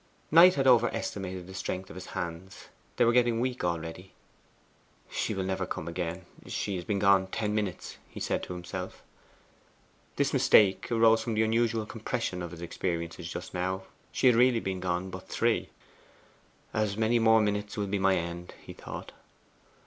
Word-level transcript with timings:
Knight 0.31 0.55
had 0.55 0.65
over 0.65 0.89
estimated 0.95 1.45
the 1.45 1.53
strength 1.53 1.91
of 1.91 1.95
his 1.95 2.07
hands. 2.17 2.69
They 2.95 3.05
were 3.05 3.13
getting 3.13 3.39
weak 3.39 3.63
already. 3.63 4.13
'She 5.11 5.35
will 5.35 5.43
never 5.43 5.67
come 5.67 5.87
again; 5.87 6.25
she 6.47 6.73
has 6.77 6.83
been 6.83 6.97
gone 6.97 7.27
ten 7.27 7.53
minutes,' 7.53 7.97
he 8.09 8.19
said 8.19 8.41
to 8.41 8.53
himself. 8.53 9.03
This 10.15 10.33
mistake 10.33 10.91
arose 10.91 11.21
from 11.21 11.35
the 11.35 11.43
unusual 11.43 11.85
compression 11.85 12.41
of 12.41 12.49
his 12.49 12.63
experiences 12.63 13.29
just 13.31 13.53
now: 13.53 13.83
she 14.11 14.25
had 14.25 14.35
really 14.35 14.59
been 14.59 14.79
gone 14.79 15.11
but 15.11 15.27
three. 15.27 15.69
'As 16.73 16.97
many 16.97 17.19
more 17.19 17.39
minutes 17.39 17.77
will 17.77 17.85
be 17.85 17.99
my 17.99 18.15
end,' 18.15 18.55
he 18.59 18.73
thought. 18.73 19.11